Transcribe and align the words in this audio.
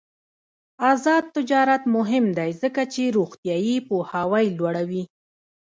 آزاد 0.91 1.23
تجارت 1.35 1.83
مهم 1.95 2.25
دی 2.37 2.51
ځکه 2.61 2.81
چې 2.93 3.13
روغتیايي 3.17 3.77
پوهاوی 3.87 4.45
لوړوي. 4.57 5.03